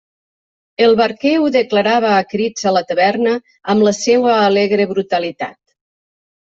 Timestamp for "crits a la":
2.33-2.83